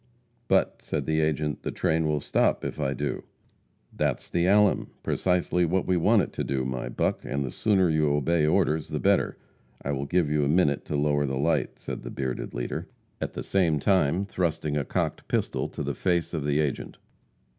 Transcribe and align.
"But," 0.47 0.81
said 0.81 1.05
the 1.05 1.19
agent, 1.19 1.61
"the 1.61 1.69
train 1.69 2.07
will 2.07 2.21
stop 2.21 2.65
if 2.65 2.79
I 2.79 2.95
do." 2.95 3.23
"That's 3.95 4.31
the 4.31 4.47
alum! 4.47 4.89
precisely 5.03 5.63
what 5.63 5.85
we 5.85 5.95
want 5.95 6.23
it 6.23 6.33
to 6.33 6.43
do, 6.43 6.65
my 6.65 6.89
buck, 6.89 7.23
and 7.23 7.45
the 7.45 7.51
sooner 7.51 7.87
you 7.87 8.09
obey 8.11 8.47
orders 8.47 8.87
the 8.87 8.97
better. 8.99 9.37
I 9.83 9.91
will 9.91 10.07
give 10.07 10.31
you 10.31 10.43
a 10.43 10.49
minute 10.49 10.85
to 10.85 10.95
lower 10.95 11.27
the 11.27 11.37
light," 11.37 11.77
said 11.77 12.01
the 12.01 12.09
bearded 12.09 12.55
leader, 12.55 12.87
at 13.21 13.33
the 13.33 13.43
same 13.43 13.79
time 13.79 14.25
thrusting 14.25 14.75
a 14.75 14.83
cocked 14.85 15.27
pistol 15.27 15.69
to 15.69 15.83
the 15.83 15.93
face 15.93 16.33
of 16.33 16.45
the 16.45 16.61
agent. 16.61 16.97